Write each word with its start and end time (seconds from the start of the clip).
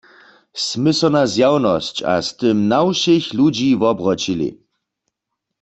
Smy 0.65 0.91
so 0.99 1.07
na 1.15 1.23
zjawnosć 1.31 1.95
a 2.11 2.13
z 2.25 2.29
tym 2.39 2.57
na 2.71 2.79
wšěch 2.87 3.25
ludźi 3.39 3.69
wobroćili. 3.81 4.49